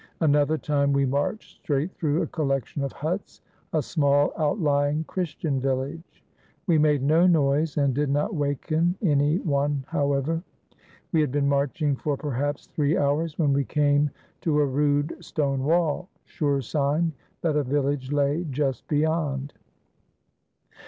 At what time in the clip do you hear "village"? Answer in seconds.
5.59-6.23, 17.63-18.11